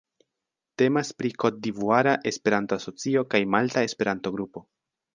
Temas 0.81 1.11
pri 1.19 1.31
Kotdivuara 1.43 2.15
Esperanto-Asocio 2.33 3.27
kaj 3.37 3.45
Malta 3.59 3.89
Esperanto-Grupo. 3.93 4.69